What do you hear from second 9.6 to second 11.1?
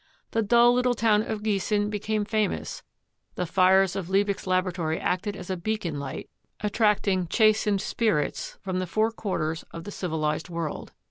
of the civilized world.